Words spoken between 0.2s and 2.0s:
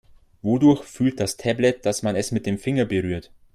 Wodurch fühlt das Tablet,